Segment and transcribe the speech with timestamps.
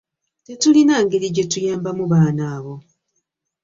[0.45, 2.75] Tetulina ngeri gye tuyambamu baana abo.